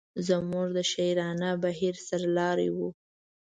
زموږ 0.27 0.67
د 0.77 0.79
شاعرانه 0.91 1.49
بهیر 1.63 1.95
سر 2.07 2.21
لاری 2.37 2.69
و. 2.75 2.77